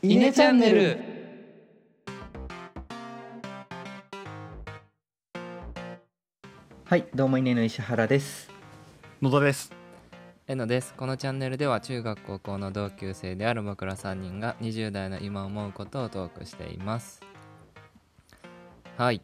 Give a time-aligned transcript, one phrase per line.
[0.00, 0.96] イネチャンネル。
[6.84, 8.48] はいどうも稲の石原です。
[9.20, 9.72] 野田です。
[10.46, 10.94] えのです。
[10.94, 17.20] このチャンネルでは中学高校の同級生である僕ら3人が20代の今思うことをトークしています。
[18.96, 19.20] はい、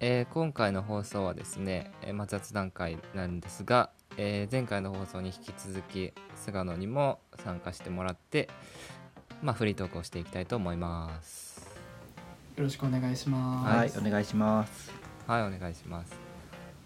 [0.00, 8.50] えー今回の放送はですね、えーまあ、雑談会なんですが、えー前回の放送に引き続き菅野にも参加してもらって
[9.42, 11.66] まあフリートークをしていきたいと思います。
[12.56, 13.98] よろしくお願いしまはい、す。
[13.98, 14.92] お願いします。
[15.26, 16.12] はいお願いします。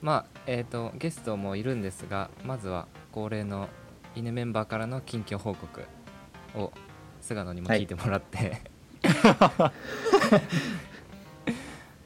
[0.00, 3.68] まあえっ、とゲストもいるんですがまずは恒例の
[4.14, 5.82] 犬メンバーからの近況報告
[6.54, 6.72] を
[7.20, 8.60] 菅野にも聞いてもらって、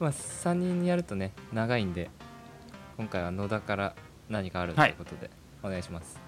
[0.00, 2.08] まあ3人やるとね長いんで
[2.96, 3.94] 今回は野田から
[4.30, 5.28] 何かあるということで、
[5.62, 6.19] お願いします。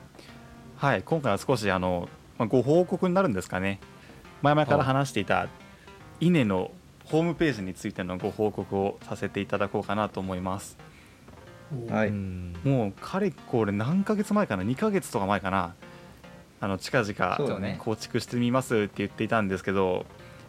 [0.77, 3.81] はい今回は少しあの、まあ、ご報告になるんですかね
[4.43, 5.49] 前々から話していた
[6.21, 6.71] 稲の
[7.05, 10.79] ホームページについてのご報告をさせていただこうかなと思います。
[11.89, 12.09] おはい。
[12.09, 12.57] うん。
[12.65, 14.63] もうかれこれ何ヶ月前かな。
[14.63, 15.75] 2ヶ月とか前かな
[16.61, 20.05] あの近々構築してみますって言っていたんですけど、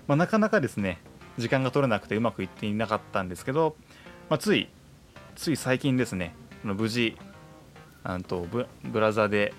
[0.07, 0.99] まあ、なかなかですね
[1.37, 3.77] 時間が取れなくてうまくいっていなかったんですけど、
[4.29, 4.67] まあ、つい
[5.35, 7.17] つい最近ですねあの無事
[8.03, 9.53] あのとブブラザーで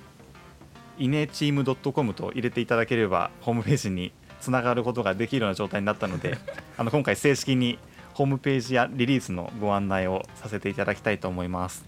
[0.99, 6.37] イネチーム .com と入れていただければホームページにつながることができるような状態になったので
[6.77, 7.79] あの今回正式に
[8.15, 11.87] ホームページやリリースのご案内をさせていただきたいと思います。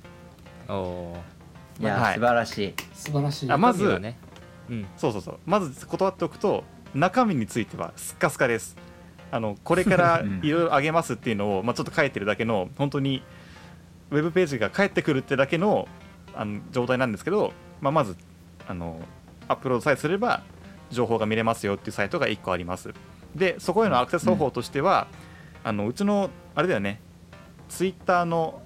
[0.69, 1.23] おお
[1.81, 2.15] いや、はい。
[2.15, 2.75] 素晴らしい。
[2.95, 3.53] 素晴らしい。
[3.53, 4.17] あまずね。
[4.71, 4.87] うん。
[4.97, 5.39] そうそうそう。
[5.45, 8.77] まず断っておくと中身についてはスッカスカです。
[9.33, 10.41] あのこれから うん。
[10.43, 13.23] いろいろ上げますっていうのを、まあ、ちょっと書いてるだけの本当に
[14.11, 15.89] ウェブページが返ってくるってだけの
[16.35, 18.17] あの状態なんですけど、まあ、まず
[18.67, 19.01] あの
[19.49, 20.43] アップロードさえすれば
[20.95, 22.95] 情報が見れますよっていうサイトが1個あります。
[23.35, 25.09] でそこへのアクセス方法としては、
[25.63, 27.01] あのうちのあれだよね
[27.69, 28.63] ツイッターの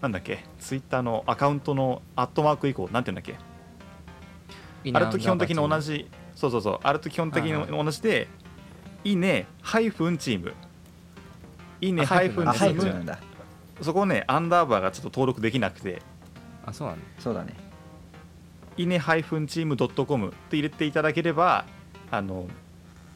[0.00, 3.36] なんだっけツイッターのアカウントのアットマーク以降なんていうんだっけ？
[4.92, 8.28] あれと基本的に同じそうそうそうあれと基本的にはい同じで
[9.04, 10.54] いいねハイフンチーム。
[11.82, 12.80] いいねあハイフンあチーム。
[12.80, 13.18] ハイフなんだ。
[13.82, 16.02] そこをねアンダーバーがちょっと登録できなくて。
[16.66, 17.04] あそうなんだ。
[17.18, 17.54] そうだね
[18.80, 21.66] いいねハイフンチームドットコムって入れていただければ
[22.10, 22.46] あの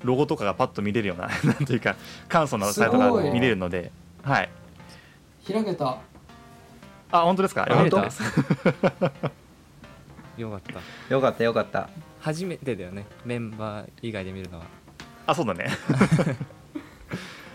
[0.02, 1.96] ロゴとかがパッと見れるような なんていうか
[2.28, 3.90] 簡素なサイトが見れるので
[4.22, 4.50] はい。
[5.46, 5.98] 開けた。
[7.12, 7.66] あ本当ですか？
[7.68, 8.00] あよかった。
[8.02, 8.22] です
[10.36, 11.14] よかった。
[11.14, 11.88] よかったよかった。
[12.20, 13.06] 初めてだよね。
[13.24, 14.64] メンバー以外で見るのは。
[15.26, 15.68] あそうだね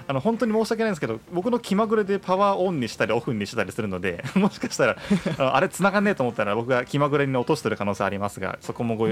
[0.09, 4.97] あの本当に申し訳ないんですけど僕の気まぐれでパワーオンにしたりオフにしたりするので もしかしたら
[5.37, 9.11] あのあれ繋がんねえと思ったら僕が気まぐれに落としてる可能性ありますがそこもごご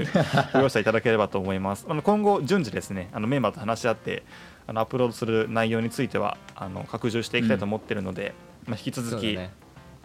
[0.58, 1.86] 容赦いただければと思います。
[1.88, 4.24] あの今後順次ですねあのメンバーと話し合って
[4.66, 8.34] あのアップロードする内容についてはあの拡充していきたいと思ってるので、
[8.66, 9.38] まあ、引き続き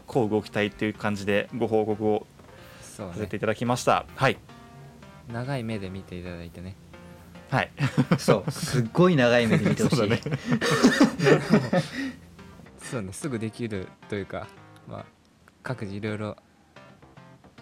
[0.05, 2.27] こう動きたいっていう感じでご報告を
[2.81, 4.37] させていただきました、はい。
[5.27, 6.75] 長い目で見ていただいてね
[7.53, 7.71] はい。
[8.17, 9.95] そうすっごい長い目で見てほしい。
[9.95, 10.21] そうだね。
[12.81, 14.47] そうねすぐできるというか
[14.87, 15.05] まあ
[15.61, 16.35] 各自いろいろ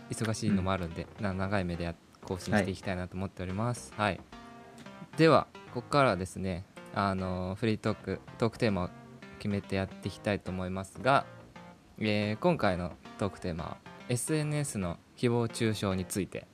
[0.10, 3.94] 忙しいのもあるんで、な長い目でや更新していきたいなと思っております。
[3.98, 4.22] はい、
[5.18, 6.66] ではここからはですね
[6.96, 8.90] あのフリートークトークテーマを
[9.40, 11.26] 決めてやっていきたいと思いますが、
[12.00, 13.78] えー今回のトークテーマは
[14.08, 16.48] SNS の誹謗中傷について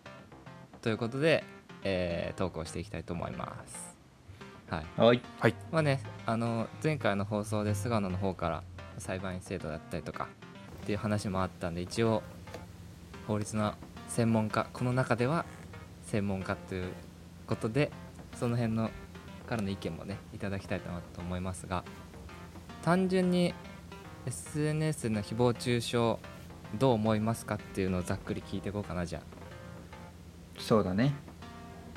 [0.82, 1.44] ということで、
[1.84, 3.96] えー、トークをしていきたいと思います。
[4.70, 4.86] はい。
[5.40, 5.56] はい。
[5.72, 8.64] まあね、あの前回の放送で菅野の方から
[8.98, 10.28] 裁判員制度だったりとか
[10.84, 12.24] っていう話もあったんで一応
[13.28, 13.74] 法律の
[14.08, 15.46] 専門家この中では
[16.04, 16.92] 専門家という
[17.46, 17.92] ことで
[18.36, 18.90] その辺の
[19.48, 21.84] からの意見もねいただきたいなと思いますが
[22.84, 23.54] 単純に
[24.26, 25.98] SNS の誹謗中傷
[26.78, 29.22] どう思いますかっていうのをざっくり聞いていこうかなじゃあ。
[30.62, 31.14] そうだね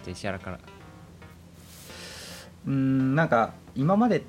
[0.03, 0.59] じゃあ石原から。
[2.67, 4.23] うーんなんか今まで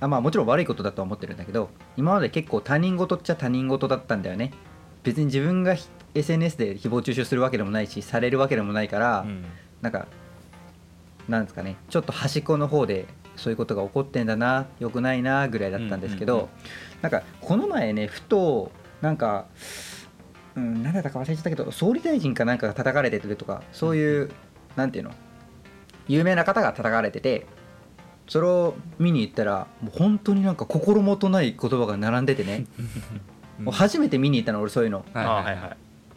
[0.00, 4.52] あまあもちろん悪いことだとは思ってるんだけど今まで結構他人事っちゃ他人事だったんだよね。
[5.02, 9.44] 別に自分がひ SNS で誹謗中傷するわけでもないしされるわけでもないから、うん。
[9.80, 10.06] なんか
[11.28, 13.06] なんですかねちょっと端っこの方で
[13.36, 16.48] そういうことが起こってんだな良くないなぐらいだったんですけど、
[17.00, 18.70] なんかこの前ねふと
[19.00, 19.46] なんか、
[20.54, 24.30] うん、何だったか忘れちゃったけど総理大臣かなんかが叩かれてるとかそういう、
[24.76, 25.12] なんていうの？
[26.08, 27.46] 有名な方が叩かれてて
[28.28, 32.66] それを見に行ったらもう本当になんか心もとない言葉が並んでてね、
[33.58, 33.64] うん。
[33.66, 35.04] もう初めて見に行ったの俺そういうの。
[35.12, 35.76] はいあはいはい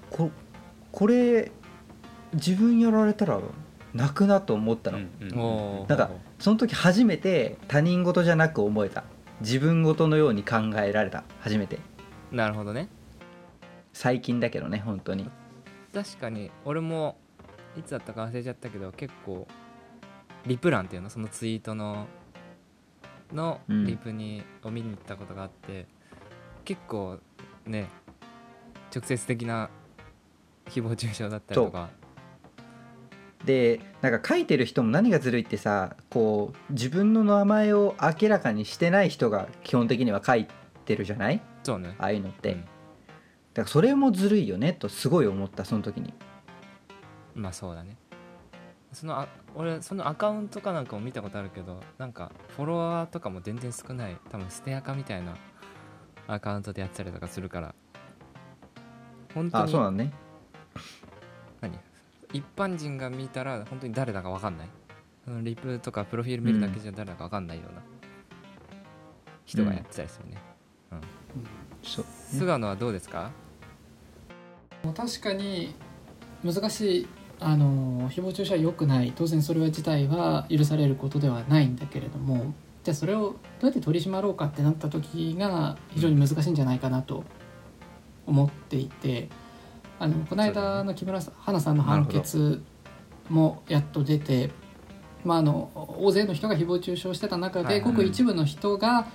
[0.10, 0.32] こ
[0.92, 1.52] これ
[2.34, 3.40] 自分やられたら
[3.94, 5.26] 泣くなと思ったの、うんう
[5.84, 6.10] んなんか
[6.40, 9.04] その時初めて他人事じゃなく思えた。
[9.42, 11.24] 自分事のように考えられた。
[11.40, 11.80] 初めて。
[12.32, 12.90] なるほどね。
[13.94, 15.30] 最近だけどね本当に。
[15.94, 17.18] 確かに俺も
[17.78, 19.48] いつだったか忘れちゃったけど結構
[20.46, 21.10] リプランっていうの？
[21.10, 22.08] そのツイートの
[23.34, 23.86] のうん。
[23.86, 25.88] リプに、を見に行ったことがあって
[26.64, 27.20] 結構
[27.66, 27.90] ね
[28.96, 29.70] 直接的な
[30.68, 31.90] 誹謗中傷だったりとか。
[33.44, 40.48] でなんか書いてる人も何がずるいってさこう自分の名前を明らかにしてない人が基本的には書い
[40.86, 41.42] てるじゃない？
[41.64, 41.96] そうね。
[42.00, 42.62] ああいうのって、うん。
[42.62, 46.14] だからそれもずるいよねとすごい思ったその時に
[47.36, 47.98] まあそうだね。
[48.94, 54.18] そのあ俺そのアカウントかなんかも見たことあるけどなんかフォロワーとかも全然少ない。
[54.32, 55.36] 多分ステアカみたいな
[56.28, 57.76] アカウントでやってたりとかするから。
[59.34, 60.14] 本当あそうなにのね。
[61.62, 61.78] 何？
[62.32, 64.68] 一般人が見たら本当に誰だか分かんない。
[65.26, 67.82] そのリプとかプロフィール見るだけじゃ誰だか分かんないような。
[69.46, 70.38] 人がやってたりするね、
[71.84, 73.30] 菅野はどうですか？
[74.84, 75.76] もう確かに
[76.44, 77.08] 難しい
[77.40, 79.14] あの誹謗中傷は良くない。
[79.16, 82.54] 当然それは自体は許されることではないんだけれども。
[82.84, 87.24] じゃあそれをどうやって取り締まろうかってなった時が非常に難しいんじゃないかなと
[88.26, 89.30] 思っていて。
[89.98, 92.62] あのこの間の木村花さんの判決
[93.30, 94.52] もやっと出て、
[95.24, 99.08] まあ、あの大勢の人が誹謗中傷してた中でごく一部の人が、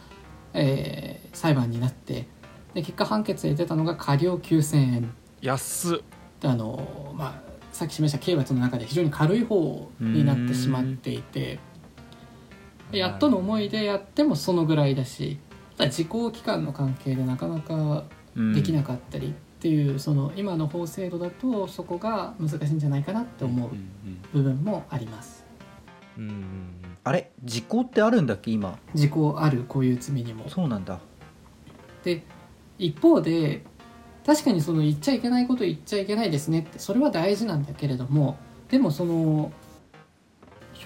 [0.55, 2.27] えー裁判になって
[2.75, 5.15] で結果判決で出たのが過料9000円。
[5.41, 5.99] 安っ。
[6.45, 7.50] あの、まあ、
[7.81, 11.59] さっき示した刑罰の中で非常に軽い方になってしまっていて
[12.93, 15.41] やっとの思いでやってもそのぐらいだし
[15.79, 18.05] ただ時効期間の関係でなかなか
[18.37, 23.71] できなかったりっていう、その今の法制度だとそこが難しいんじゃないかなって思う
[24.35, 25.47] 部分もあります。
[27.03, 27.31] あれ？
[27.43, 28.51] 時効ってあるんだっけ？
[28.51, 28.79] 今。
[28.95, 30.51] 時効あるこういう罪にも。
[30.51, 31.01] そうなんだ。
[32.05, 32.25] で
[32.79, 33.65] 一方で
[34.31, 38.39] 確かにその言っちゃいけないこと言っちゃいけないですねってそれは大事なんだけれども
[38.69, 39.51] でもその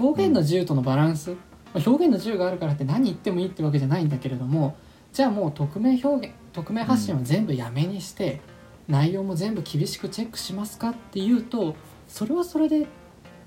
[0.00, 1.36] 表現の自由とのバランス、ま
[1.74, 4.78] あ表現の自由があるからって何言ってもいいってわけじゃないんだけれども
[5.12, 8.40] じゃあもう匿名表現匿名発信は全部やめにして、
[8.88, 11.76] 内容も全部厳しくチェックしますかっていうと
[12.08, 12.86] それはそれで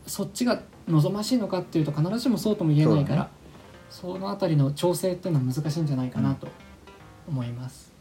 [0.05, 3.29] そっちが望ましいのかっていうと必ずしもそうとも言えないから
[3.89, 6.47] そ,、のあたりの調整っていうのは難しいんじゃないかなと
[7.27, 7.91] 思います。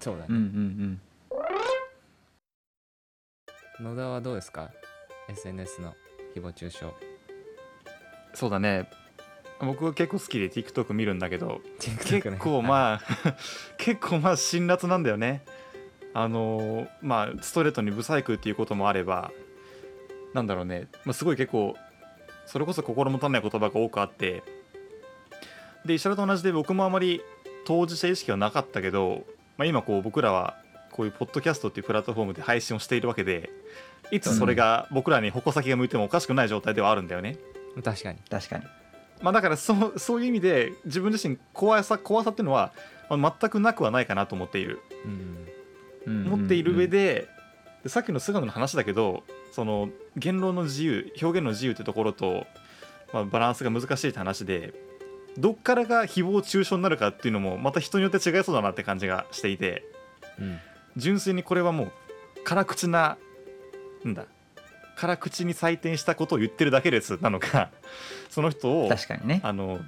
[0.00, 1.00] そうだねうんうん
[3.80, 4.70] 野田はどうですか
[5.28, 5.94] ？SNS の
[6.34, 6.84] 誹謗中傷。
[8.32, 8.88] そうだね。
[9.60, 13.36] 僕は結構好きで TikTok 見るんだけど TikTok 結ね構まあ
[13.78, 15.44] 結構まあ辛辣なんだよね。
[16.12, 19.32] あのーまあストレートにブサイクっていうこともあれば
[20.32, 21.76] なんだろうね、まあ、すごい結構
[22.46, 24.42] それこそ心もたない言葉が多くあって
[25.84, 27.22] で石原と同じで僕もあまり
[27.64, 29.24] 当事者意識はなかったけど、
[29.56, 30.56] まあ、今こう僕らは
[30.94, 33.50] こういうポッドキャストっていうプラットフォームで配信をしているわけで
[34.12, 37.36] いつそれが僕らに矛先が向いてもおかしくない状態ではあるんだよね。
[37.82, 38.18] 確かに。
[38.30, 38.64] 確かに。
[39.20, 42.72] まあ、だからそうそういう意味で自分自身怖さ怖さっていうのは、
[43.10, 44.82] まあ全くなくはないかなと思っている、
[46.06, 46.26] うん。
[46.32, 47.28] 思っている上でで
[47.82, 52.46] でさっきの菅野の話だけどその言論の自由表現の自由ってところと、
[53.12, 54.72] まあ、バランスが難しいって話で
[55.38, 59.82] どっからが誹謗中傷になるかっていうのもまた人によって違いそうだなって感じがしていて。
[60.38, 60.60] うん
[60.96, 61.92] 純粋にこれはもう
[62.44, 63.16] 辛口な
[64.04, 64.26] なんだ。
[64.96, 67.70] 辛口に採点したことを言ってるだけですなのか。
[68.30, 69.40] その人を確かにね。
[69.42, 69.80] あの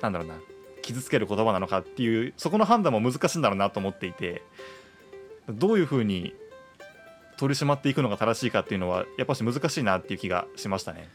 [0.00, 0.34] なんだろうな。
[0.82, 4.42] 傷つける言葉なのかっていうそこの判断も難しいんだろうなと思っていて。
[5.48, 6.34] どういうふうに
[7.36, 11.08] 取り締まっていくのが正しいかっていうのはやっぱし難しいなっていう気がしましたね。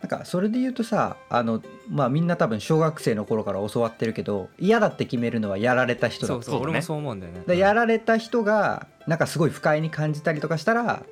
[0.00, 7.42] なんかそれで言うとさあのまあみんな多分小学生の頃から教わってるけど嫌だって決めるのはやられた人だそうそう俺もそう思うんだよね。
[7.46, 11.02] でやられた人がなんかすごい不快に感じたりとかしたら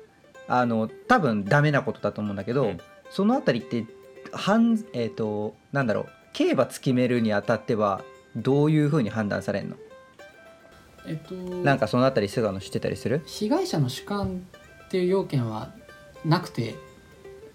[0.47, 2.79] あの多分ダメなことだと思うんだけど、うん。
[3.09, 3.85] そのあたりって
[4.31, 8.03] 判えっ、となんだろう刑罰決めるにあたっては
[8.35, 9.75] どういうふうに判断されるの？
[11.07, 13.23] えっと、なんかそのあたり菅野知ってたりする？
[13.25, 14.45] 被害者の主観
[14.85, 15.71] っていう要件は
[16.25, 16.75] なくて、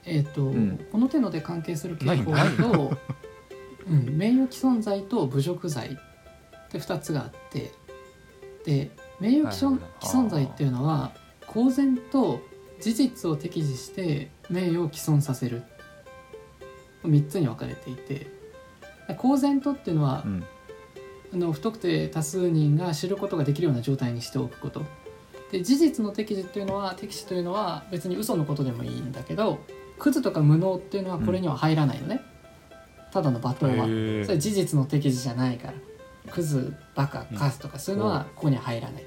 [0.04, 0.78] えっとん。
[0.90, 2.97] この手ので関係する刑法ないと、
[3.87, 5.90] うん、名誉毀損罪と侮辱罪っ
[6.71, 7.73] て2つがあって
[8.64, 8.90] で
[9.21, 11.12] 名誉毀損,、毀損罪っていうのは
[11.47, 12.40] 公然と
[12.80, 15.62] 事実を適時して名誉を毀損させる。
[17.04, 18.26] 3つに分かれていて。
[19.18, 20.44] 公然とっていうのは、うん。
[21.35, 24.82] あの不特定多数人が知ることができるような状態にしておくこと。
[25.50, 29.61] で事実の適時っていうのは適時というのは別に嘘のことでもいいんだけど
[30.02, 32.23] クズとか無能っていうのはこれには入らないのね、
[33.12, 33.85] ただの罵倒は。
[34.26, 35.75] それ事実の適時じゃないから。
[36.32, 39.04] クズバカカスとかそういうのはここには入らない。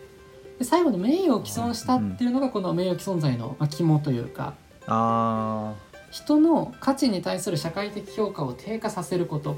[0.58, 4.54] で最後の名誉を毀損したっていうのがこの名誉毀損罪のまあ肝というか。
[4.88, 5.74] あ
[6.12, 9.58] 人の価値に対する社会的評価を低下させること。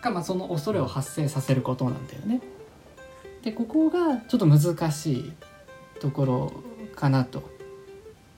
[0.00, 2.40] が、まあ、その恐れを発生させることなんだよね。
[3.42, 5.32] でここがちょっと難しい
[5.98, 6.52] ところ
[6.94, 7.57] かなと。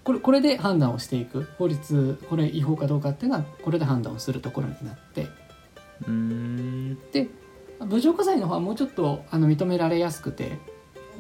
[0.05, 1.49] これこれで判断をしていく。
[1.59, 5.29] 法律これ違法かどうかっていうのはこれで判断をするところになって。
[7.13, 7.29] で
[7.81, 10.59] 侮辱罪の方はもうちょっとあの認められやすくて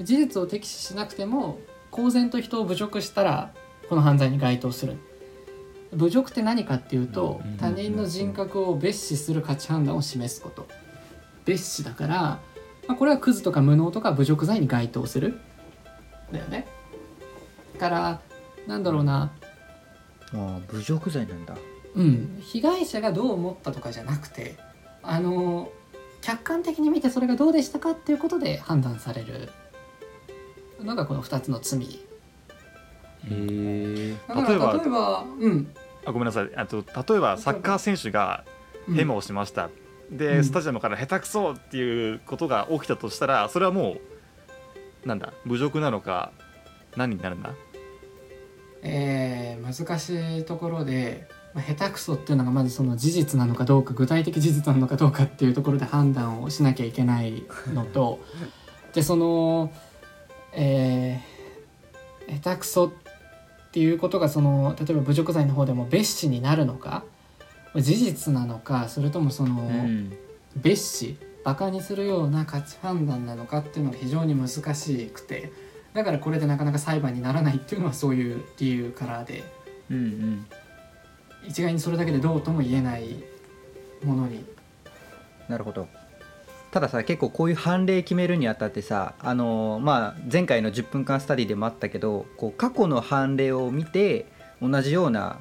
[0.00, 1.58] 事実を摘示しなくても
[1.90, 3.52] 公然と人を侮辱したら
[3.88, 4.96] この犯罪に該当する。
[5.92, 7.56] 侮辱って何かっていうとうん。
[7.56, 10.68] 他人の人格を蔑視する価値判断を示すこと。
[11.44, 12.16] 蔑視だから、
[12.86, 15.40] まあ、これはクズとか無能とか侮辱罪に該当する。
[16.30, 16.68] だよね。
[17.74, 18.20] だから
[18.66, 19.32] なんだろうな。
[20.32, 21.56] あー侮辱罪なんだ。
[21.94, 24.56] うん、被害者がどう思ったとかじゃなくて
[25.02, 25.72] あの
[26.20, 29.50] 客観的に見てそれがどうでしたかっていうことで判断される。
[30.84, 31.82] のがこの2つの罪。
[31.82, 31.96] へ
[33.28, 35.74] えだから例えば例えばうん。
[36.06, 36.50] あごめんなさい。
[36.56, 38.44] あと例えばサッカー選手が
[38.88, 38.94] うん。
[38.94, 39.68] ヘマをしました、
[40.10, 40.44] で、うん。
[40.44, 43.98] スタジアムから下手くそっていうことが起きたとしたらそれはも
[45.04, 46.32] うなんだ侮辱なのか
[46.96, 47.52] 何になるんだ？
[48.82, 58.18] えー難しいところで、まあ、下手くそっていうのがまずその事実なのかどうか具体的事実なのかどうかっていうところで判断をしなきゃいけないのと
[58.94, 59.72] でその、
[60.52, 61.40] えー
[62.30, 62.90] 下手くそっ
[63.72, 67.04] ていうことがその例えば侮辱罪の方でも蔑視になるのか
[67.74, 70.12] 事実なのかそれともその、うん。
[70.60, 75.52] 蔑視バカにするような価値判断なのかっていうのが非常に難しくて
[75.94, 79.42] だからこれでなかなか裁判にならないっていうのはそういう理由からで。
[79.90, 80.46] うんうん。
[81.46, 83.16] 一概にそれだけでどうとも言えない
[84.04, 84.44] ものに。
[85.48, 85.88] なるほど。
[86.70, 94.26] たださ結構こういう判例決めるにあたってさあのーまあ前回の10分間スタディでもあったけどこう過去の判例を見て
[94.62, 95.38] 同じような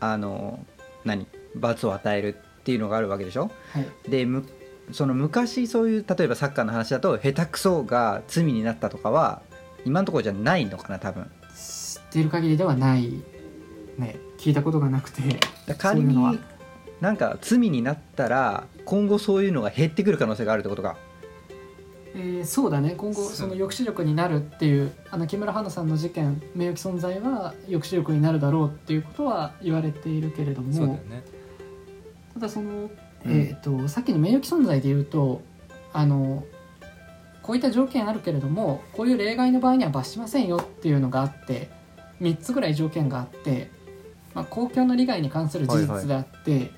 [0.00, 3.50] あのー何罰を与えるっていうのがあるわけでしょ？
[3.74, 4.10] はい。
[4.10, 4.48] でむ
[4.92, 9.42] その昔そういう例えばサッカーの話だと下手くそが罪になったとかは
[9.84, 11.30] 今のところじゃないのかな多分。
[11.56, 13.22] 知っている限りではない
[13.98, 14.16] ね。
[14.38, 15.22] 聞いたことがなくて。
[15.66, 16.40] だ仮そういう
[17.00, 20.96] なんか罪になったら今後そういうのが減ってくる可能性があるってことか。
[22.14, 22.94] えーそうだね。
[22.96, 30.72] 今後その抑止力になるっていうあの木村花さんの事件名誉毀損罪は抑止力になるだろうっていうことは言われているけれども。
[30.72, 31.24] そうだよね。
[32.34, 32.90] ただその、うん。
[33.26, 35.42] えー、とさっきの名誉毀損罪で言うと
[35.92, 36.44] あの
[37.44, 41.68] こういった条件あるけれどもこういう例外の場合には罰しませんよっていうのがあって
[42.22, 43.70] 3つぐらい条件があって、
[44.32, 46.70] まあ、公共の利害に関する事実であって、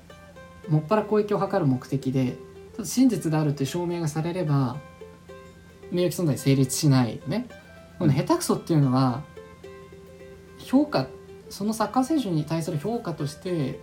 [0.67, 2.35] もっぱら公益を図る目的で
[2.83, 4.77] 真実であるという証明がされれば
[5.89, 7.47] 名誉毀損罪成立しないね。
[7.97, 9.23] この下手くそっていうのは
[10.59, 11.07] 評価
[11.49, 13.79] そのサッカー選手に対する評価として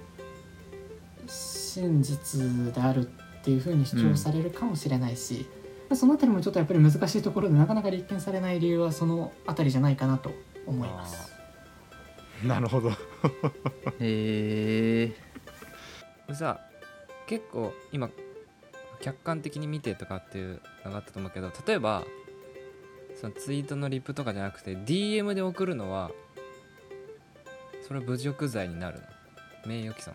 [1.26, 3.08] 真実である
[3.40, 5.46] っていうふうに主張されるかもしれないし、
[5.92, 10.32] そのあたりもちょっとやっぱり難しいところでなかなか立件されない理由はそのあたりじゃないかなと
[10.66, 11.32] 思います。
[12.44, 12.90] なるほど。
[12.90, 12.94] へ
[14.00, 15.08] え
[16.26, 16.60] これさ
[17.26, 18.10] 結構今
[19.00, 22.02] 客観的に見てとかっていうのがあったと思うけど例えば
[23.20, 26.10] そのツイートのリプとかじゃなくて DM で送るのは
[27.86, 29.04] それは侮辱罪になるの？
[29.66, 30.14] 名誉毀損？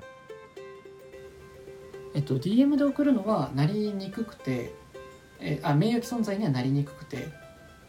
[2.15, 4.73] えっと DM で送るのはなりにくくて、
[5.41, 7.29] えあ名誉毀損罪にはなりにくくて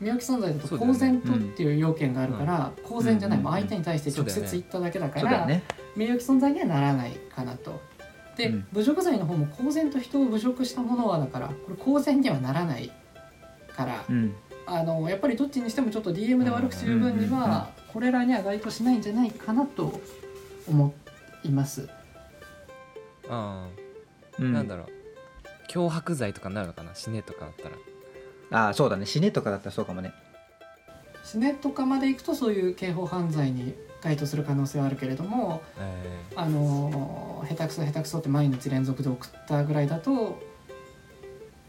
[0.00, 5.62] 名誉毀損罪だと公然とっていう要件があるから、公然じゃない、うん相手に対して直接言っただけだから、ね。
[5.94, 7.80] 名誉毀損罪にはならないかなと。
[8.36, 8.66] で、うん。
[8.72, 12.90] 侮辱罪の方も公然と人を侮辱したものはだからこれ公然にはならない
[13.76, 14.34] から、うん。
[14.66, 20.00] あのやっぱりどっちにしてもちょっと DM で悪口言う分にうんうんうんはこれらには該当しないんじゃないかなと
[20.66, 20.94] 思
[21.44, 21.88] います。
[23.28, 23.68] ああ、
[24.38, 24.99] うんなんだろう
[25.70, 26.94] 脅迫罪とかになるのかな？
[26.94, 27.76] 死ねとかだったら。
[28.66, 29.06] ああそうだね。
[29.06, 30.12] 死ねとかだったらそうかもね。
[31.24, 40.40] 死ねとかまで行くとそういう刑法犯罪に該当する可能性はあるけれどもえあの下手くそ下手くそって毎日連続で送ったぐらいだと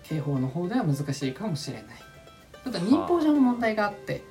[0.04, 1.86] 刑法の方では難しいかもしれない。
[2.64, 4.24] ただ民法上の問題があって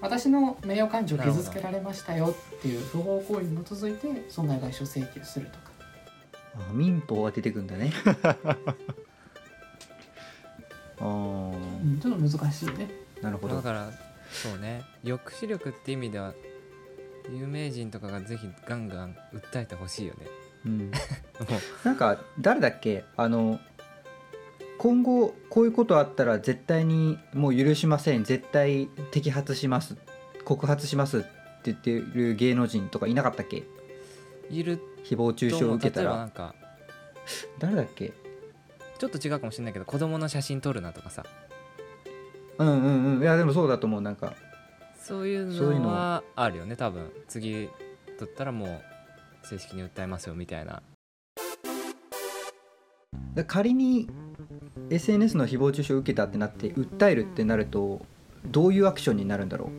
[0.00, 5.67] 私の名誉感情を傷つけられましたよっていう不法行為に基づいて損害賠償請求するとか
[6.58, 7.92] あ民法が出てくんだね。
[11.00, 12.90] あうん、ちょっと難しいね。
[13.20, 13.56] あなるほど。
[13.56, 13.90] だから
[14.30, 14.82] そうね。
[15.04, 16.34] 抑止力って意味では
[17.30, 20.26] 有名人とかがぜひガンガン訴えてほしいよね。
[20.66, 20.90] うん、 も
[21.84, 23.04] なんか誰だっけ？
[23.16, 23.60] あの
[24.78, 28.24] 今後こういうことあったら絶対にもう許しません。
[28.24, 29.96] 絶対摘発します。
[30.44, 31.28] 告発しますって
[31.66, 33.58] 言ってる芸能人とかいなかったっけ？
[33.58, 33.64] う
[34.50, 36.16] いる誹謗中傷を受けたら。
[36.16, 36.54] なんか
[37.58, 38.12] 誰だっけ？
[38.98, 41.24] ちょっと違うかもしれないけど子供の写真撮るなとかさ。
[42.58, 43.22] うんうんうん。
[43.22, 44.34] いやでもそうだと思うなんか。
[45.00, 45.88] そういうのの。
[45.88, 47.10] はあるよね多分。
[47.28, 47.68] 次
[48.18, 50.82] 撮ったらもう正式に訴えますよみたいな。
[53.34, 54.08] だ仮に
[54.90, 58.04] SNS の誹謗中傷を受けたってなって訴えるってなると
[58.46, 59.70] どういうアクションになるんだろ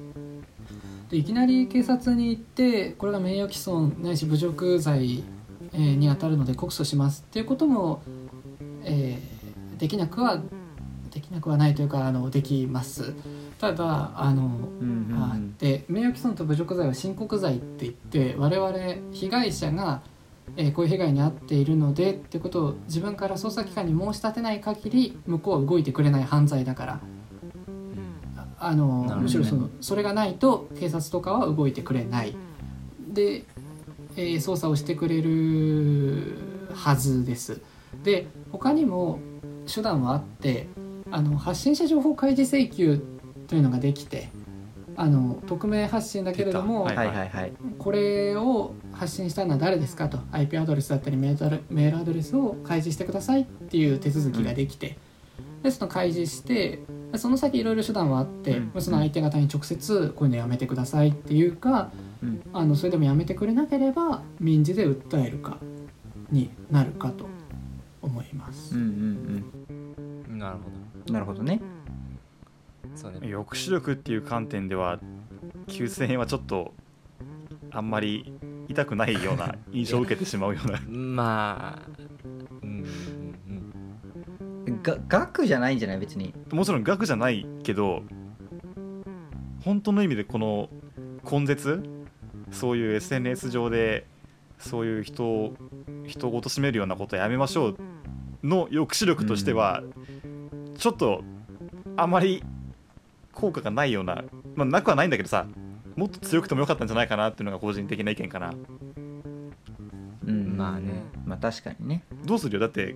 [1.10, 5.24] でいきなり警察に行ってこれが名誉毀損ないし侮辱罪、
[5.74, 8.02] えーに当たるので告訴しますっていうことも、
[8.84, 9.40] えー
[9.80, 10.42] できなくは
[11.10, 13.14] できなくはないというかあのできます。
[13.60, 15.24] ただあの、う、うんうん。
[15.24, 18.78] あうんで名誉毀損と侮辱罪は申告罪って言って我々
[19.14, 20.02] 被害者が、
[20.58, 27.00] えーこういう被害に遭っているのでってことを自分から捜査機関に申し立てない限り向こうは動いてくれない犯罪だから
[28.60, 32.36] ああの、むしろそのそれがないと警察とかは動いてくれない。
[33.08, 33.46] で、
[34.16, 36.38] えー捜査をしてくれる
[36.74, 37.62] はずです。
[38.04, 39.20] で他にも
[39.74, 40.68] 手段はあって
[41.12, 43.02] あの発信者情報開示請求
[43.48, 44.30] というのができて
[44.96, 47.54] あの匿名発信だけれども、はいはいはい。
[47.78, 50.20] これを発信したのは誰ですかと。
[50.34, 54.98] IP アドレスだったりメールメールアドレスを開示してくださいっていう手続きができて、
[55.64, 56.80] でその開示して
[57.16, 58.82] その先いろいろ手段はあって、うん。
[58.82, 62.42] その相手方に直接こういうのやめてくださいっていうかうん。
[62.54, 65.58] あのそれでもやめてくれなければ民事で訴えるか
[66.32, 67.26] になるかと
[68.02, 68.76] 思います。
[68.76, 68.86] うんう
[70.36, 70.62] んなるほ
[71.08, 71.58] うんなるほどね。
[71.58, 73.20] どそうね。
[73.22, 75.00] 抑止力っていう観点では
[75.68, 76.74] 9000円はちょっと
[77.72, 78.34] あんまり
[78.68, 80.80] 痛くないような印象を受けてしまうような。
[80.88, 82.09] まあうんうん
[84.84, 85.98] が額じゃないんじゃない？
[86.00, 86.34] 別に。
[86.52, 88.04] もちろん額じゃないけど
[89.64, 90.70] 本当の意味でこの
[91.30, 91.84] 根絶？
[92.52, 94.06] そういう SNS 上で
[94.58, 95.54] そういう人を
[96.08, 97.78] 人を貶めるようなことをやめましょう
[98.44, 99.84] の抑止力としては、
[100.78, 101.24] ちょっと
[101.98, 102.44] あまり
[103.34, 104.24] 効果がないような、
[104.56, 105.46] まあ、なくはないんだけどさ
[105.96, 108.54] もっと強くてもよかったんじゃないかなっていうのが個人的な意見かな。
[110.26, 111.04] うんまあね。
[111.26, 112.04] まあ確かにね。
[112.26, 112.60] どうするよ？
[112.60, 112.96] だって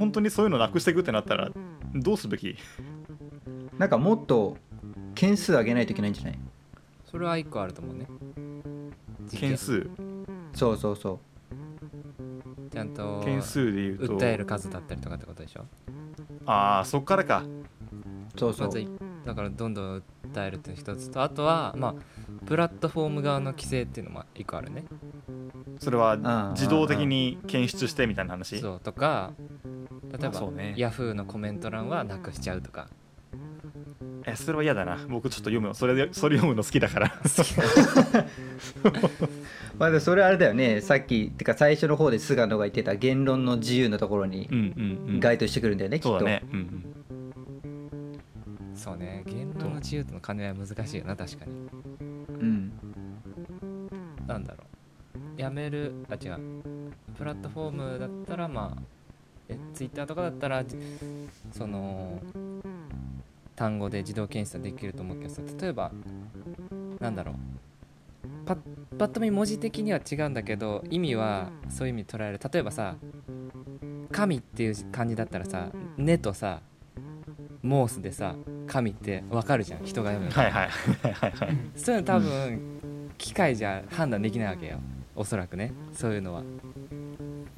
[0.00, 1.50] 本当にそういうのなくしていくってなったら
[1.94, 2.56] どうすべき？
[3.78, 4.56] なんかもっと
[5.14, 6.38] 件数上げないといけないんじゃない？
[7.04, 8.06] それは一個あると思うね。
[9.30, 9.90] 件数？
[10.54, 11.20] そうそうそ
[12.72, 14.16] ちゃんと件数で言うと。
[14.16, 15.66] 訴える数だったりとかってことでしょ？
[16.46, 17.44] ああそっからか。
[18.34, 18.68] うそうそう。
[18.68, 18.78] ま
[19.26, 21.94] だからどんどん訴えるっていうの一つとあとはまあ
[22.46, 24.84] プラットフォーム側の規制っていうのも一個あるね
[25.80, 28.60] それはあ自動的に検出してみたいな話？
[28.60, 29.32] そうとか
[30.12, 32.88] 例えば、ねヤフーのコメント欄はなくしちゃうとか。
[34.26, 34.98] えそれは嫌だな。
[35.08, 37.14] 僕ちょっと読むのそれでそれ読むの好きだから。
[39.78, 40.82] まあそれあれだよね。
[40.82, 45.20] さっきてか最初の方で菅野が言ってた言論の自由のところにうんうんうん。
[45.20, 46.10] 該当してくるんだよね、きっと。
[46.10, 46.84] そうだね、うん
[48.74, 49.22] そうね。
[49.26, 51.52] 言論の自由との兼ね合いは難しいよな確かに。
[52.40, 52.44] う。
[52.44, 52.72] ん
[54.26, 54.69] なんだろう
[55.40, 56.04] やめる？
[56.10, 56.38] あ違う。
[57.16, 58.82] プラットフォームだったらまあ
[59.48, 60.76] えツイッターとかだったらじ
[61.50, 62.20] その
[63.56, 65.90] 単語で自動検出できると思うけどさ例えば
[66.98, 67.34] なんだろう。
[68.44, 68.58] パッ
[68.98, 72.40] パッと見文字的には違うんだけど意味はそういう意味捉える。
[72.52, 72.96] 例えばさ
[74.12, 76.60] 「神」っていう漢字だったらさ「ね」とさ
[77.62, 78.34] 「モース」でさ
[78.66, 79.84] 「神」ってわかるじゃん。
[79.84, 80.42] 人が読むの。
[80.42, 80.68] はいはい。
[80.68, 81.56] はいはいはい。
[81.76, 82.60] そういうの多分、
[83.16, 84.78] 機械じゃ判断できないわけよ
[85.20, 86.40] おそらくねそういうのは。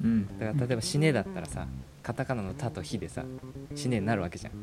[0.03, 0.27] うん。
[0.37, 1.65] だから例えば「死ね」だったらさ
[2.03, 3.23] カタカナの「タ」と「ヒ」でさ
[3.73, 4.53] 「死ね」になるわけじゃん。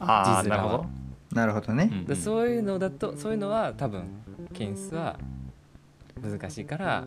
[0.00, 0.86] ああなるほど、
[1.32, 4.08] なるほどね、うそういうのだとそういうのは多分
[4.52, 5.18] 件数は
[6.20, 7.06] 難しいから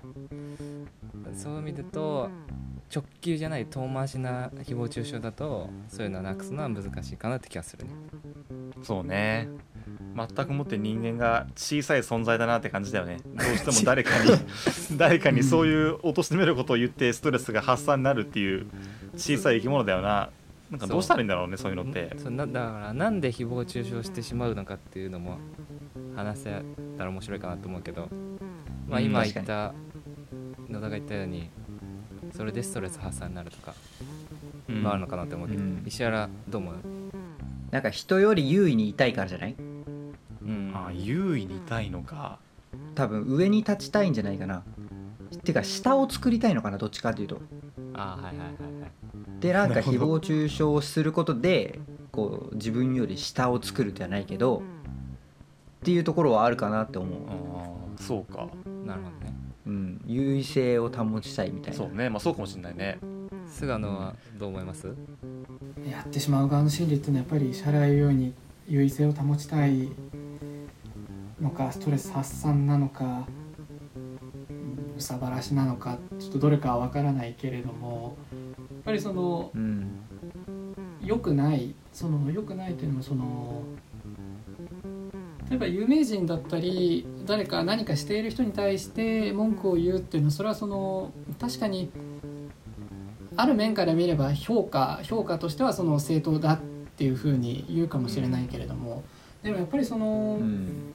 [1.34, 2.30] そういう意味でと
[2.94, 7.92] 直球じゃない遠回しな誹謗中傷だとそういうのはなくすのは難しいかなって気がするね。
[8.84, 9.50] そうね
[10.28, 13.18] 全くもって人間が小さい存在だなって感じだよね。
[13.26, 14.32] どうしても 誰かに
[14.98, 18.68] 誰かにそういう貶めることを言ってストレスが発散になるっていう
[19.16, 20.30] 小さい生き物だよな。
[20.70, 21.72] なんかどうしたらいいんだろうねそう。
[21.72, 22.16] いうのって。
[22.18, 25.38] そうなだからなんで誹謗中傷してしまうのかっていうのも
[26.16, 26.62] 話せ
[26.98, 28.08] たら面白いかなと思うけど、
[28.88, 29.06] まあ、うん。
[29.06, 29.74] 今言確った
[30.70, 31.50] 野田が言ったように
[32.34, 33.74] それでストレス発散になるとか
[34.70, 34.82] うん。
[34.84, 35.84] もあるのかなと思うけど、うん。
[35.86, 36.76] 石原どう思う、
[37.72, 39.56] なんか人より優位にいたいからじゃない？
[39.60, 39.71] うん
[40.92, 42.40] あ優位にいたいのか。
[42.96, 44.64] 多分上に立ちたいんじゃないかな。
[45.44, 47.42] ていうか下を作りたいのかなどっちかというと。
[47.94, 48.92] あーはいはいはいはい。
[49.40, 49.98] でなんかなるほど。
[49.98, 51.80] 誹謗中傷をすることで
[52.12, 54.62] こう自分より下を作るではないけど
[55.82, 58.48] っていうところはあるかなって思う、あーそうか。
[58.86, 59.34] なるほどね。
[59.68, 61.78] うん、優位性を保ちたいみたいな。
[61.78, 62.10] そうね。
[62.10, 63.00] まあそうかもしれないね。
[63.48, 64.88] 菅野はどう思います？
[65.90, 68.34] やってしまう側の心理っていうのはやっぱり支払うように
[68.68, 69.90] 優位性を保ちたい
[71.42, 73.28] のかストレス発散なのか
[74.50, 80.02] うん憂さ晴らしなのかちょっとどれかは分からないけれどもやっぱりそのうん。
[81.04, 83.64] 良くないその良くないというのもその
[85.50, 91.92] 例えば有名人だったり誰か何かしている人に対して文句を言うっていうのはそれはその確かに
[93.36, 96.60] ある面から見れば評価評価としてはその正当だっ
[96.96, 99.04] ていうふうに言うかもしれないけれども
[99.42, 100.91] でもやっぱりそのうん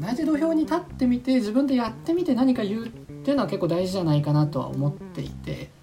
[0.00, 5.74] 同じ土俵に立ってみて自分でやってみて何か言うっていうのは結構大事じゃないかなとは思っていて。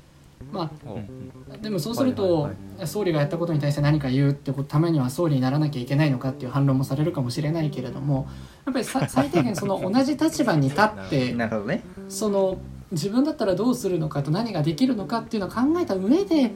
[0.52, 1.00] まお
[1.52, 2.52] あでもそうすると、
[2.86, 8.28] 総理がやったことに対して何か言うってことためには総理にならなきゃいけないのかっていう反論もされるかもしれないけれども
[8.66, 11.84] やっぱりさ 最低限その同じ立場に立って なるほどね。
[12.10, 12.58] その
[12.92, 16.52] 自分だったらどうするのかと何ができるのかっていうのを考えた上で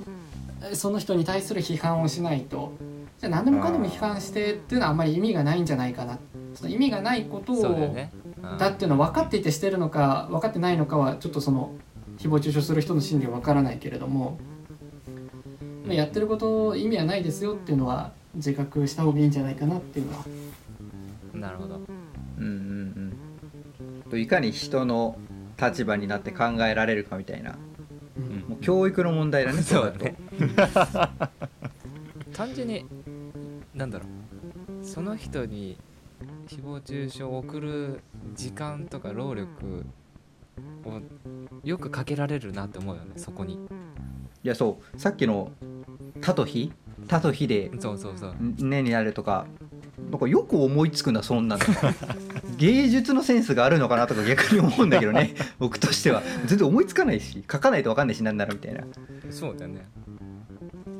[0.69, 2.73] えその人に対する批判をしないと。
[3.19, 6.19] じゃあ何でもかんでも批判してっていうのはあんまり意味がないんじゃないかな
[6.57, 8.57] その意味がないことをだよねうん。
[8.57, 11.75] だっていうのは分かっていてしてるのか分かってないのかはちょっとその
[12.17, 14.39] 誹謗中傷する人の心理は分からないけれども
[15.85, 20.25] まあやってること意味はないですよっていうのは自覚した方がいいんじゃないかなっていうのは。
[21.33, 21.75] なるほど。
[21.75, 23.17] うんうん
[24.03, 24.09] うん。
[24.09, 25.17] といかに人の
[25.61, 27.55] 立場になって考えられるかみたいな。
[28.17, 28.49] うん。
[28.49, 29.61] もう教育の問題だね。
[29.61, 30.15] そうだね。
[32.33, 32.85] 単純に
[33.73, 34.85] なんだろう。
[34.85, 35.77] その人に
[36.47, 38.01] 誹謗中傷を送る
[38.33, 39.86] 時間とか労力
[40.86, 41.01] を
[41.63, 43.55] よくかけられるなって思うよねそこに。
[44.43, 44.99] いやそう。
[44.99, 45.51] さっきの
[46.21, 46.71] 「他と非」
[47.07, 49.45] 「他と非」でそうそうそう「ね」になるとか
[50.10, 51.63] なんかよく思いつくなそんなの。
[52.57, 55.36] 芸術のセンスがあるのかなとか逆に思うんだけどね。
[55.60, 56.23] 僕としては。
[56.47, 58.83] 全然思いつかないし書かないと分かんないしなんならみたいな。
[59.29, 59.86] そうだよね、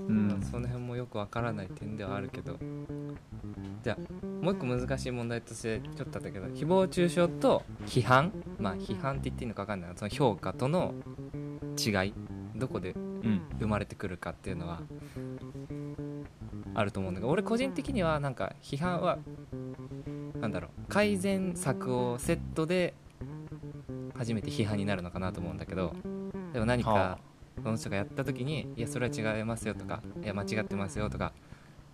[0.08, 0.42] うん。
[0.42, 2.58] その辺もよくわからない点ではあるけど。
[3.84, 8.32] じゃあもう一個難しい問題としてちょっとあったけど誹謗中傷と批判？
[8.60, 10.94] まあ批判って言っていいのか分かんないその評価との
[11.78, 12.14] 違い？
[12.56, 13.42] どこでうん。
[13.60, 14.82] 生まれてくるかっていうのは
[16.74, 17.32] あると思うんだけど。
[17.32, 19.20] 俺個人的にはなんか批判は
[20.40, 20.72] なんだろう。
[20.90, 22.94] 改善策をセットで
[24.16, 25.94] 初めて批判になるのかなと思うんだけど。
[26.54, 27.20] でも何はか
[27.64, 31.34] その人がやった時に「いやそれは違いますよ」とか「いや間違ってますよ」とか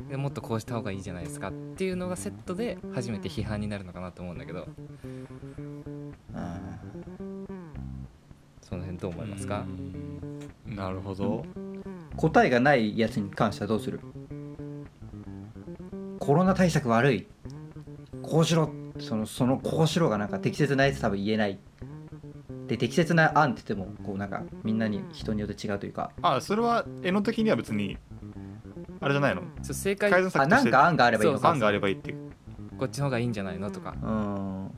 [0.09, 4.67] でもっとこうした方がいいじゃないですかっていうのがセットで初めて批判になるのかなと思うんだけど。
[6.33, 6.59] あ
[8.61, 9.65] その辺どう思いますか？
[10.67, 10.75] うん。
[10.75, 11.41] なるほど。
[11.41, 13.99] ー答えがないやつに関してはどうする？
[16.19, 17.27] コロナ対策悪い。
[18.21, 18.73] こうしろ。
[18.99, 21.59] そのそのこうしろがなんか適切なやつ多分言えない
[22.67, 26.11] で適切な案って言ってもこうなんかみんなに人によって違うというか。
[26.21, 27.97] あそれは絵の的には別に
[28.99, 29.41] あれじゃないの？
[29.61, 30.09] そう正解。
[30.09, 30.69] 改善あ策として。
[30.71, 31.49] なんか案があればいいのか。
[31.49, 32.17] 案があればいいっていう。
[32.77, 33.95] こっちの方がいいんじゃないのとか。
[34.01, 34.71] うん。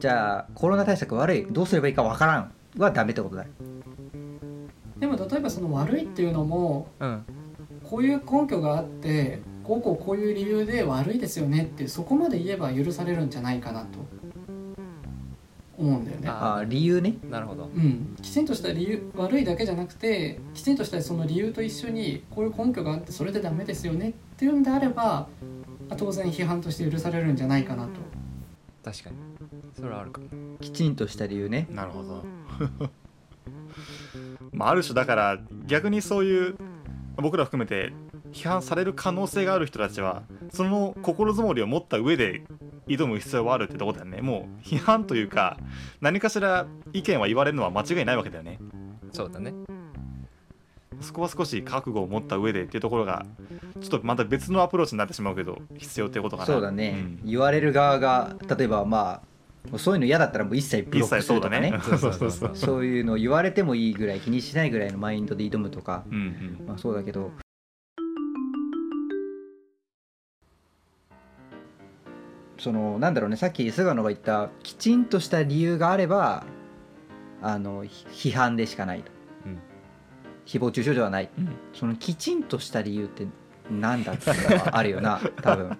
[0.00, 1.46] じゃあコロナ対策悪い？
[1.50, 3.46] どうすればいいかわからんはダメってことだ。
[4.98, 7.24] でも例えばその悪いっていうのもうん。
[7.84, 13.98] こういう根拠があってこうこうこういう理由で悪いですよねってそこまで言えば許されるんじゃないかなと
[15.78, 16.28] 思うんだよね。
[16.28, 17.14] ああ理由ね。
[17.30, 17.64] なるほど。
[17.64, 25.28] うん、きちんとした理由悪いだけじゃなくてきちんとしたその理由と一緒にこういう根拠があってそれでダメですよねっていうんであれば
[25.88, 27.90] あ当然批判として許されるんじゃないかなと。
[28.84, 29.16] 確かに。
[29.76, 30.26] それはあるかも。
[30.60, 31.68] きちんとした理由ね。
[31.70, 32.24] なるほど。
[34.52, 36.56] まあある種だから逆にそういう
[37.16, 37.92] 僕ら含めて
[38.32, 42.42] 批判される可能性がある人たちはその心づもりを持った上で
[42.88, 44.20] 挑む必要はあるってとこだよね。
[44.22, 45.58] もう批判というか
[46.00, 48.58] 何かしら意見は言われるのは間違いないわけだよね。
[49.12, 49.54] そうだね。
[51.00, 53.24] そこは少し覚悟を持った上でっていうところが
[53.80, 56.46] ちょっとまた別のアプローチになってしまうけど必要ってことかな。
[56.46, 57.20] そうだね、ん。
[57.24, 59.22] 言われる側が例えばま
[59.72, 61.70] あそういうの嫌だったらもう一切ブロック一切そうするとかね。
[61.70, 61.82] だね。
[61.84, 62.50] そうそうそうそう。
[62.54, 66.18] そういうの言われてもいいぐらい気にしないぐらいのマインドで挑むとか、うんう
[66.62, 66.66] ん。
[66.66, 67.32] まあ、そうだけど
[72.58, 76.44] そのなんだろうねさっき菅野が言ったきちんとした理由があれば
[77.40, 79.12] あのひ批判でしかないと、
[79.46, 79.58] うん。
[80.44, 81.30] 誹謗中傷ではない。
[81.38, 81.48] うん。
[81.72, 83.26] そのきちんとした理由って
[83.70, 85.78] なんだっていうのはあるよな 多分。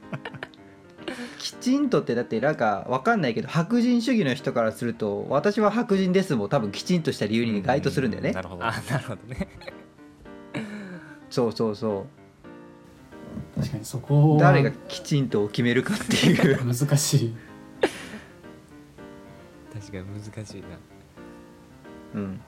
[1.38, 8.32] ききちんとってだってなんかわかんないけど白人主義の人からすると私は白人ですも多分きちんとした理由に該当するんだよね。
[8.32, 8.64] なるほど。
[8.64, 9.48] あなるほどね。
[11.30, 12.06] そうそうそ
[13.56, 16.64] 確かにそこ誰がきちんと決めるかっていう。
[16.64, 17.36] 難しい。
[19.72, 20.68] 確かに難しいな。
[22.14, 22.40] うん。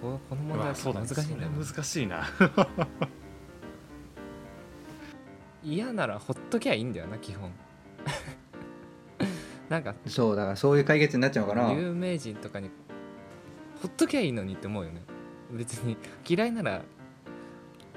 [0.00, 2.24] ここの問題は難しいんだよなそれ難しいな。
[5.64, 7.50] 嫌ならほっときゃいいんだよな基本。
[9.70, 11.72] なんかそうだからそういう解決になっちゃうのかな。
[11.72, 12.70] 有名人とかに
[13.80, 15.02] ほっときゃいいのにって思うよね。
[15.50, 16.82] 別に嫌いなら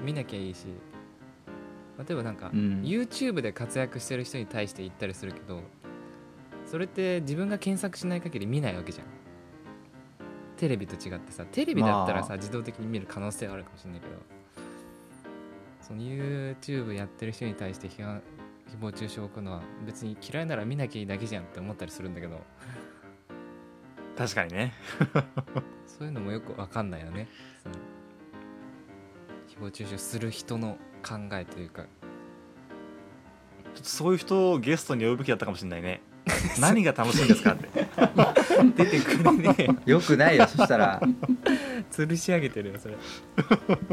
[0.02, 0.66] 見なきゃいいし
[1.98, 2.82] 例えばなんか、うん。
[2.84, 5.62] YouTube で活躍してる人に対して言ったりするけど
[6.66, 9.08] それって自分が検索しない限り見ないわけじゃん。
[10.58, 12.38] テレビと違ってさテレビだったらさ、まあ。
[12.38, 14.14] 自動的に見る可能性はあるかもしれないけど
[15.82, 18.22] その YouTube やってる人に対して批判
[18.68, 22.42] 誹謗中傷を置くのは別に嫌いなら見なきゃいいだけじゃんって思ったりするんだけど
[24.18, 24.74] 確かにね。
[25.86, 27.28] そういうのもよくわかんないよね。
[27.62, 27.76] その
[29.48, 31.84] 誹謗中傷する人の考えというか。
[33.76, 36.02] ちょっとそういう人をゲストに呼ぶべきだったかもしれないね。
[36.60, 37.70] 何が楽しいんですかって。
[38.84, 39.68] 出てくるね。
[39.86, 41.02] よくないよそしたら。
[41.92, 42.96] 吊るし上げてるよそれ。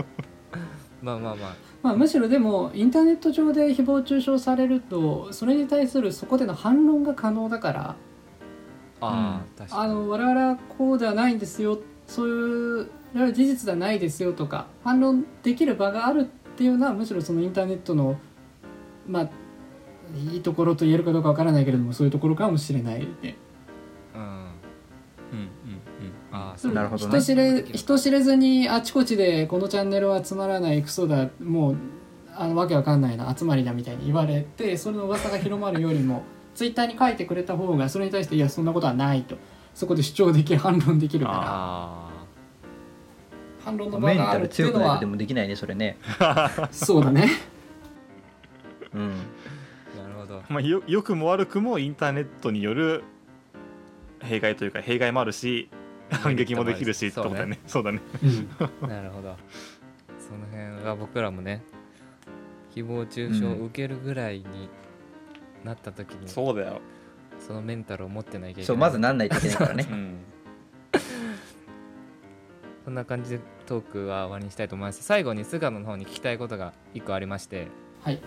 [1.03, 1.55] まあまあまあ。
[1.83, 7.97] まあ、むしろでもインターネット上で誹謗中傷されるとそれに対するそこでの反論が可能だから。
[9.03, 9.83] ああ、確かに。
[9.83, 11.79] あの我々はこうではないんですよ。
[12.07, 18.17] そういう事実ではないですよとか反論できる場があるっていうのはむしろそのインターネットの
[19.09, 19.31] まあ
[20.33, 23.37] いいところと言えるかどうかわからないけれどもそういうところかもしれないね。
[24.15, 24.21] うん。
[24.21, 24.29] うん。
[24.29, 24.47] うん。
[25.33, 25.51] うん。
[26.31, 26.73] ああそう。
[26.73, 27.11] なるほどね。
[27.11, 31.77] 人知れ人知れずにあちこちでこのチャンネルはつまらないクソだもう
[32.37, 36.23] あのわけわかんないな集まりだみたいに言われてそれの噂が広まるよりも
[36.55, 39.37] ツイッターに書いてくれた方がそれに対していやそんなことはないと。
[39.75, 41.41] そこで主張でき反論できるから。
[41.43, 42.04] あ
[43.65, 45.97] 反論の場メンがあるタル強くっていうのはないとでもできないねそれね。
[46.71, 47.29] そうだね。
[48.93, 49.13] うん。
[49.99, 50.43] あなるほど。
[50.49, 53.05] まあ、よ良くも悪くもインターネットによる
[54.21, 55.69] 弊害というか弊害もあるし
[56.11, 57.59] 反撃もできるしってことだよね。
[57.67, 58.01] そうだね。
[58.83, 58.89] うん。
[58.89, 59.37] なるほど。
[60.19, 61.63] その辺は僕らもね
[62.75, 64.45] 誹謗中傷を受けるぐらいに
[65.65, 66.81] なった時に、そそうだよ、
[67.51, 68.67] のメンタルを持ってないといけない。
[68.67, 69.87] そうまずなんないといけないからね。
[69.91, 70.17] うん、
[72.85, 75.03] そんな感じでトークは終わりにしたいと思います。
[75.03, 77.69] 最後に菅野の方に聞きたいことが1個ありまして
[78.03, 78.21] はい。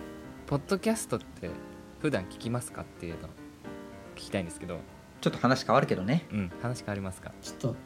[0.46, 1.50] ポッドキャストって
[2.00, 3.30] 普段聞きますかっていうのを
[4.16, 4.78] 聞きたいんですけど。
[5.20, 6.26] ちょっと話変わるけどね。
[6.32, 7.32] うん話変わりますか？
[7.42, 7.76] ちょっと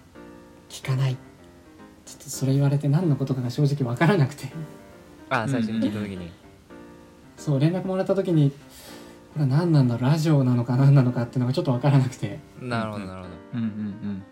[0.68, 1.16] 聞かない。
[2.04, 4.52] ちょっとそれ言われて何のことかが正直わからなくて。
[5.30, 6.30] ああ最初に聞いた時に、
[7.38, 8.50] そう連絡もらった時に
[9.32, 12.38] これは何なんだラジオなのか何なのかっていうのがちょっとわからなくて。
[12.60, 13.34] なるほどなるほど。
[13.54, 14.22] うんうん。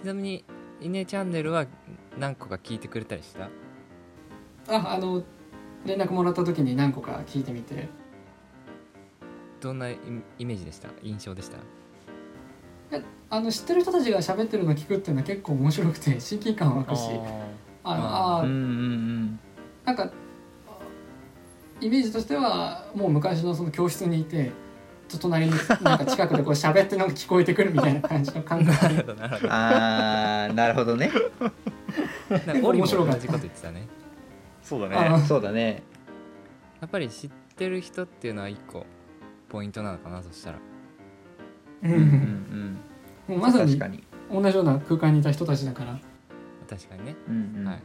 [0.00, 0.44] ちなみに
[0.80, 1.66] 「イネチャンネル」は
[2.18, 3.48] 何個か聞いてくれたりした？
[4.68, 5.22] ああの
[5.86, 7.88] 連絡もらった時に何個か聞いてみて。
[9.60, 9.98] どんなイ
[10.38, 10.88] イメージでした？
[11.02, 11.58] 印象でした？
[13.30, 17.10] あの知ってる人たちが喋ってるの聞くっていうのは結構面白くて親近感湧くし。
[17.84, 18.46] あのあー。
[18.46, 19.40] うんうんうん。
[19.84, 20.10] なんか
[21.80, 24.52] イメージとしてはもう昔のその教室にいて
[25.08, 28.82] と隣になんか近くでこう喋ってなんか聞こえてくるみたいな感じの感覚。
[28.82, 29.48] なるほどなるほど。
[29.52, 31.10] あーなるほどね。
[32.62, 33.88] 面白かった同じこと言ってたね。
[34.62, 35.82] そうだあねそうだね。
[36.80, 38.86] やっぱり知ってる人っていうのは一個
[39.48, 40.58] ポイントなのかなそしたら。
[41.84, 41.92] うん。
[41.92, 42.78] うん
[43.28, 44.04] うんまさに確かに。
[44.30, 45.98] 同じような空間にいた人たちだから。
[46.68, 47.66] 確かにね、うんうん。
[47.66, 47.82] はい。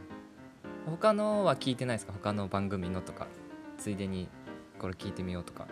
[0.86, 2.12] 他のは聞いてないですか？
[2.12, 3.26] 他の番組のとか。
[3.76, 4.28] ついでに
[4.78, 5.66] これ聞いてみようとか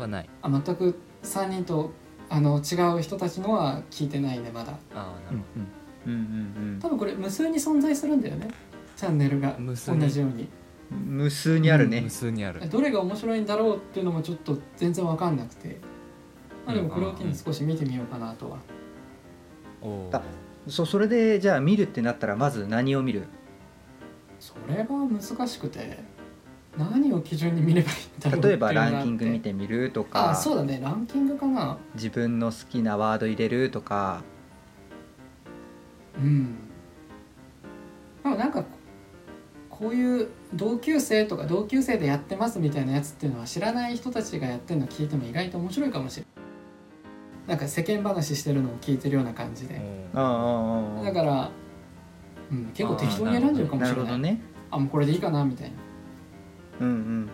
[0.00, 0.30] はない。
[0.42, 1.92] あ全く3人と
[2.28, 4.72] あの違う人たちのは聞いてないねまだ。
[4.94, 5.46] ああなるうんほ
[6.06, 6.78] うんうん。
[6.80, 8.48] 多分これ無数に存在するんだよね。
[8.96, 10.42] チャンネルが同じように。
[10.44, 10.48] うん
[10.90, 12.68] 無数にあるど、ね無数にある。
[12.68, 15.78] どれが面白いんだろうっていうのもちょっと全然わかんなくて、
[16.66, 18.58] まあ、でもこれを機に少し見てみようかなとは、
[19.80, 20.20] おおあ
[20.66, 23.28] そうそれでじゃあ見るってなったらまず何を見る？
[24.40, 26.02] それが難しくて
[26.78, 30.80] 何を基準に見ればいいんだろう例えばランキング見ててみるとあかそうだね。
[30.82, 31.78] ランキングかな。
[31.94, 34.22] 自分の好きなワード入れるとか。
[36.16, 36.54] うん。
[38.22, 38.64] でもなんか
[39.68, 47.48] こういう同級生とか同級生でやってますみたいなやつっていうのは知らない人たちがやってるの聞いても意外と面白いかもしれない。
[47.48, 49.80] なんか世間話してるのを聞いてるような感じで。
[50.14, 51.50] ああああああだから、
[52.52, 54.06] うん、結構適当に選んじゃうかもなしれない。
[54.06, 54.40] るほどね。
[54.70, 55.74] あもうこれでいいかなみたいな
[56.80, 57.30] うんうん。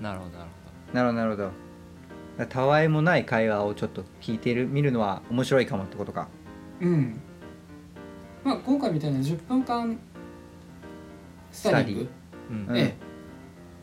[0.00, 0.50] なるほどなる
[0.92, 1.36] なるほどなるほ
[2.38, 2.46] ど。
[2.46, 6.28] たわいもない会話をちょっと聞いてる見るのは面白いかもってことか。
[6.80, 7.18] うん。
[8.44, 9.98] まあ今回みたいな10分間
[11.50, 12.08] スタディング？
[12.50, 12.66] うん。
[12.68, 12.76] うん。
[12.78, 12.96] え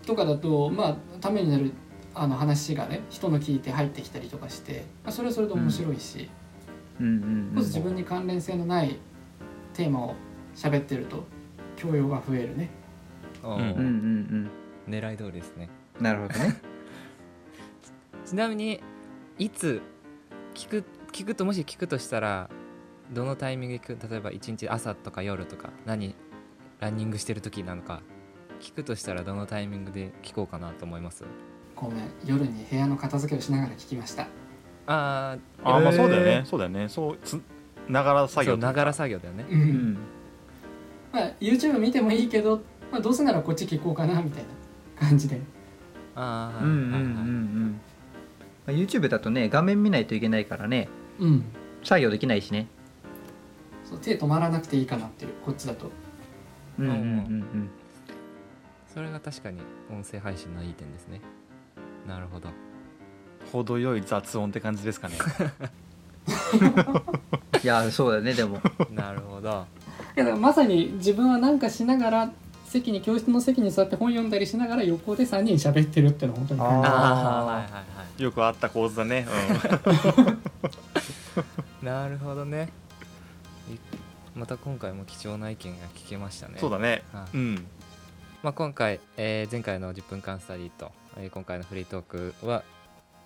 [0.03, 1.71] え、とかだとまあためになる
[2.15, 6.29] あの話がね人の聞いて入ってきたりとかして、まあ、それはそれで面白いし、
[6.99, 8.97] うんうんまず自分に関連性のない
[9.73, 10.15] テーマを
[10.55, 11.23] 喋ってると
[11.75, 12.69] 教養が増えるね
[13.43, 14.49] うんうんうん
[14.87, 15.69] 狙い通りですね。
[15.97, 16.59] うんなるほどね。
[18.25, 18.81] ちなみに
[19.37, 19.81] いつ
[20.53, 22.49] 聞く聞くともし聞くとしたら
[23.11, 26.15] どのタイミングで聞く例えば一日朝とか夜とか何
[26.79, 28.01] ランニングしてる時なのか
[28.59, 31.23] 聞くとしたらどのタイミングで聞こうかなと思います？
[31.75, 34.23] ごめん夜に部屋の片付けをしながら聞きました。
[34.87, 36.43] あああまあそうだよね。
[36.45, 36.89] そうだよね。
[36.89, 37.39] そうつ
[37.87, 39.45] ながらあ作業ながら作業だよね。
[39.49, 39.97] う、うんん。
[41.11, 44.49] まあ YouTube 見てもいいけど、まあ、どうせならこっち聞こうかなみたいな
[45.03, 45.39] 感じで。
[46.15, 47.81] ああうんうんうんうん
[48.67, 50.87] まあ YouTube だとね画面見ないといけないからね。
[51.19, 51.43] うん。
[51.83, 52.67] 作業できないしね。
[53.83, 55.91] そう手止まらなくていいかなっていうこっちだと。
[56.79, 57.69] うんうんうん
[58.93, 59.59] それが確かに
[59.91, 61.19] 音声配信のいい点ですね。
[62.07, 62.49] なるほど。
[63.51, 65.15] 程よい雑音って感じですかね。
[67.63, 68.61] いやそうだねでも。
[68.93, 69.65] なるほど。
[70.15, 72.31] いやだからまさに自分は何かしながら
[72.73, 76.93] 席に教室の席に座って本読んだりしながら横で3人喋ってるっていうのは本当に感じあー。
[76.93, 77.83] ああはいはいは
[78.17, 79.25] いよくあった構図だね、
[81.81, 82.69] なるほどね。
[83.71, 83.77] い
[84.35, 86.53] また今回も貴重な意見が聞けましたね。
[86.55, 87.01] うん、そうだね。
[87.11, 87.65] はいうん。
[88.43, 92.63] まあ、今回、えー前回の10分間スタディと、えー今回のフリートークは、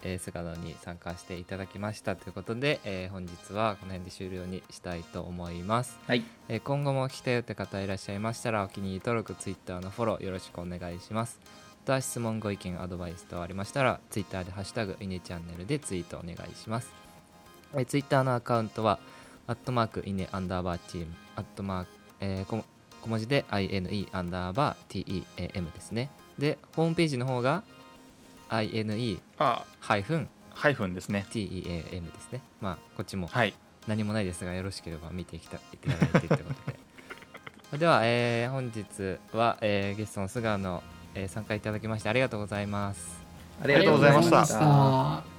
[0.03, 6.23] えー菅野に参加していただきましたということで、えー本日はこの辺で終了にしたいと思います、はい。
[6.49, 11.39] えー今後も来たよって方いらっしゃいましたらお気に入り登録 Twitter のフォローよろしくお願いします。
[11.87, 16.91] また質問ご意見アドバイス等ありましたら Twitter で「ハッシュタグイネチャンネル」でツイートお願いします、
[17.73, 18.99] えー、Twitter のアカウントは
[19.47, 22.65] アットマークイネアンダーバーチームアットマーク、えーこ
[23.01, 26.09] 小文字で INE アンダーバー TEAM ですね。
[26.37, 27.63] でホームページの方が
[28.49, 29.63] INE あ。
[29.79, 30.29] ハイフン。
[30.53, 31.25] ハイフンですね。
[31.29, 32.41] TEAM ですね。
[32.61, 33.53] まあこっちもはい。
[33.87, 37.77] 何もないですがよろしければ見ていきたいただいてということで。
[37.79, 40.83] では、えー本日は、えーゲストの菅野、
[41.15, 43.25] えー参加いただきましてありがとうございます。
[43.63, 45.36] ありがとうございましたありがとうございました